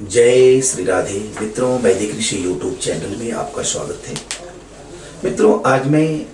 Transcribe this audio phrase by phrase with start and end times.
[0.00, 4.14] जय श्री राधे। मित्रों, वैदिक ऋषि यूट्यूब चैनल में आपका स्वागत है।
[5.24, 6.26] मित्रों, आज मैं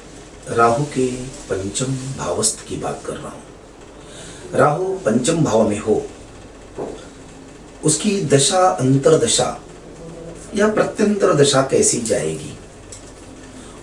[0.57, 1.07] राहु के
[1.51, 3.43] पंचम भावस्थ की बात कर रहा हूँ।
[4.55, 6.07] राहु पंचम भाव में हो,
[7.85, 9.61] उसकी दशा अंतरदशा
[10.55, 12.59] या प्रत्यंतर दशा कैसी जाएगी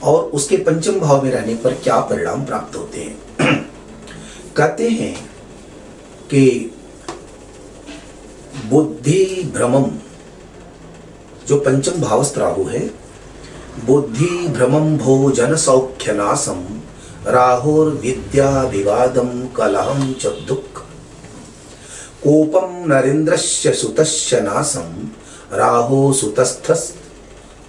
[0.04, 3.18] और उसके पंचम भाव में रहने पर क्या परिणाम प्राप्त होते हैं।
[4.58, 5.32] कहते हैं
[6.30, 6.72] कि
[8.70, 9.86] बुद्धि भ्रमम
[11.48, 12.80] जो पंचम भावस्थ राहु है
[13.86, 16.66] बुद्धि भ्रमम भोजन सौख्य नासम
[17.28, 20.82] राहुर विद्या विवादम कलहम च दुख।
[22.24, 25.10] कोपम नरेन्द्रस्य सुतस्य नासम
[25.54, 26.94] राहो सुतस्थस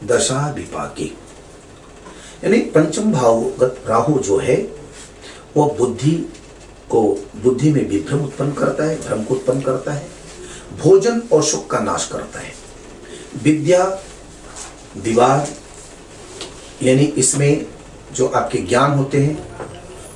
[0.05, 1.05] दशा विपाके
[2.45, 4.57] यानी पंचम भावगत राहु जो है
[5.57, 6.13] वह बुद्धि
[6.91, 7.03] को,
[7.43, 10.20] बुद्धि में विभ्रम उत्पन्न करता है, भ्रम को उत्पन्न करता है।
[10.79, 12.53] भोजन और सुख का नाश करता है।
[13.43, 14.03] विद्या,
[14.97, 15.49] विवाद,
[16.83, 17.67] यानी इसमें
[18.13, 19.57] जो आपके ज्ञान होते हैं,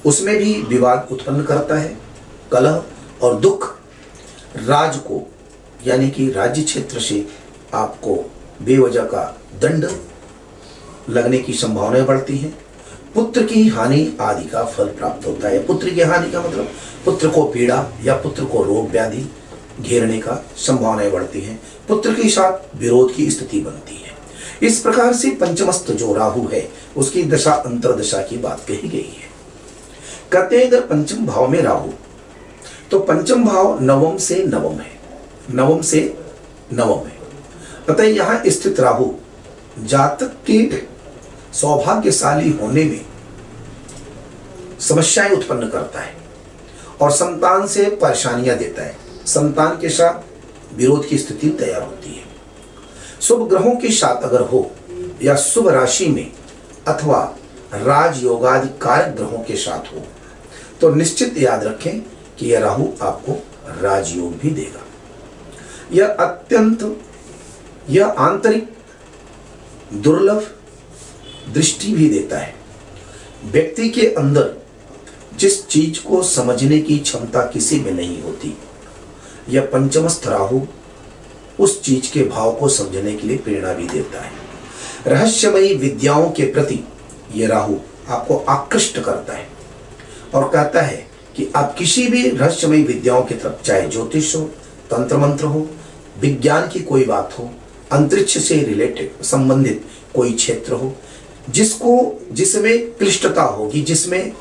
[0.07, 1.97] उसमें भी विवाद उत्पन्न करता है।
[2.53, 2.85] कलह
[3.23, 3.79] और दुख
[4.57, 5.31] राज को,
[5.87, 7.29] यानी कि राज्य क्षेत्र से
[7.75, 8.31] आपको
[8.63, 9.91] बेवजह का दंड
[11.11, 12.59] लगने की संभावनाएँ बढ़ती हैं।
[13.15, 16.71] पुत्र की हानि आदि का फल प्राप्त होता है। पुत्र की हानि का मतलब
[17.05, 19.31] पुत्र को पीड़ा या पुत्र को रोग, व्याधि
[19.81, 24.15] घेरने का संभावनाएँ बढ़ती हैं, पुत्र के साथ विरोध की स्थिति बनती है।
[24.63, 29.25] इस प्रकार से पंचमस्त जो राहु है, उसकी दशा अंतरदशा की बात कही गई है।
[30.33, 31.89] कहते हैं अगर पंचम भाव में राहु।
[32.91, 35.01] तो पंचम भाव नवम से नवम है।
[35.51, 36.19] नवम से
[36.73, 37.19] नवम है।
[37.91, 39.13] अतः यहाँ स्थित राहु
[39.79, 40.83] जातक के
[41.53, 43.07] सौभाग्यशाली होने में
[44.81, 46.15] समस्याएँ उत्पन्न करता है
[47.01, 52.25] और संतान से परेशानियाँ देता है। संतान के साथ विरोध की स्थिति तैयार होती है।
[53.21, 54.71] शुभ ग्रहों के साथ अगर हो
[55.23, 56.33] या शुभ राशि में
[56.89, 57.23] अथवा
[57.75, 60.03] राजयोगादि कारक ग्रहों के साथ हो
[60.81, 62.01] तो निश्चित याद रखें
[62.39, 63.33] कि यह राहु आपको
[63.81, 64.83] राजयोग भी देगा।
[65.93, 66.83] यह अत्यंत,
[67.91, 68.73] यह आंतरिक
[69.95, 70.51] दुर्लभ
[71.55, 72.55] दृष्टि भी देता है।
[73.45, 74.55] व्यक्ति के अंदर
[75.39, 78.57] जिस चीज़ को समझने की क्षमता किसी में नहीं होती
[79.49, 80.61] यह पंचमस्थ राहु
[81.59, 84.31] उस चीज़ के भाव को समझने के लिए प्रेरणा भी देता है।
[85.07, 86.85] रहस्यमयी विद्याओं के प्रति
[87.35, 87.77] यह राहु
[88.09, 89.49] आपको आकृष्ट करता है
[90.35, 91.07] और कहता है
[91.37, 94.41] कि आप किसी भी रहस्यमयी विद्याओं की तरफ़, चाहे ज्योतिष हो
[94.91, 95.69] तंत्र मंत्र हो,
[96.21, 97.51] विज्ञान की कोई बात हो,
[97.93, 99.85] अंतरिक्ष से रिलेटेड संबंधित
[100.15, 100.95] कोई क्षेत्र हो,
[101.51, 104.33] जिसको, जिसमें क्लिष्टता होगी, जिसमें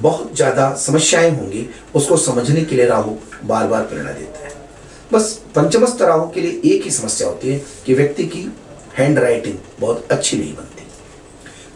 [0.00, 4.52] बहुत ज़्यादा समस्याएँ होंगी, उसको समझने के लिए राहु बार बार प्रेरणा देता है।
[5.12, 8.48] बस पंचमस्त राहु के लिए एक ही समस्या होती है कि व्यक्ति की
[8.98, 10.86] हैंड राइटिंग बहुत अच्छी नहीं बनती।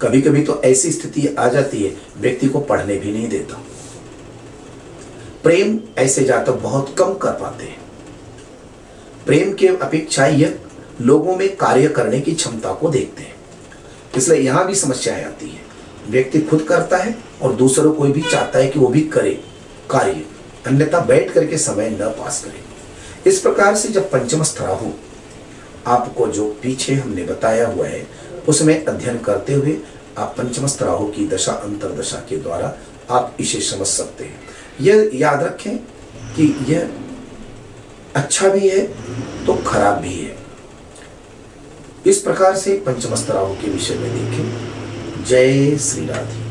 [0.01, 3.63] कभी कभी तो ऐसी स्थिति आ जाती है, व्यक्ति को पढ़ने भी नहीं देता।
[5.45, 7.83] प्रेम ऐसे जातक बहुत कम कर पाते हैं।
[9.27, 10.59] प्रेम के अपेक्षा यह
[11.01, 13.35] लोगों में कार्य करने की क्षमता को देखते हैं।
[14.17, 15.63] इसलिए यहाँ भी समस्याएँ आती है।
[16.11, 19.33] व्यक्ति खुद करता है और दूसरों को भी चाहता है कि वो भी करे
[19.91, 20.25] कार्य।
[20.67, 24.91] अन्यथा बैठ करके समय न पास करे। इस प्रकार से जब पंचमस्थ राहु
[25.87, 28.07] आपको जो पीछे हमने बताया हुआ है,
[28.49, 29.77] उसमें अध्ययन करते हुए
[30.19, 32.75] आप पंचमस्थ राहु की दशा, अंतरदशा के द्वारा
[33.11, 34.41] आप इसे समझ सकते हैं।
[34.81, 35.77] यह याद रखें
[36.37, 36.91] कि यह
[38.15, 38.87] अच्छा भी है
[39.47, 40.37] तो खराब भी है।
[42.07, 46.44] इस प्रकार से पंचमस्त राहु के विषय में देखें। जय श्री राधे।